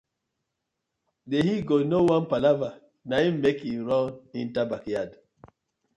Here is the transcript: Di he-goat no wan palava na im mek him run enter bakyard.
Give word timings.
Di 1.29 1.37
he-goat 1.47 1.85
no 1.89 1.97
wan 2.09 2.23
palava 2.29 2.69
na 3.09 3.15
im 3.27 3.35
mek 3.43 3.57
him 3.65 3.81
run 3.89 4.07
enter 4.39 4.65
bakyard. 4.71 5.11